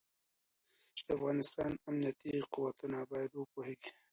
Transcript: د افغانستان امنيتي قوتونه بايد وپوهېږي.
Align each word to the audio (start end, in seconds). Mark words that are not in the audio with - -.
د 1.05 1.07
افغانستان 1.17 1.71
امنيتي 1.89 2.33
قوتونه 2.53 2.97
بايد 3.11 3.31
وپوهېږي. 3.35 3.91